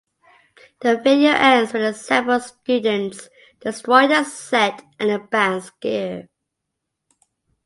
[0.79, 6.27] The video ends with the assembled students destroying the set and the band's gear.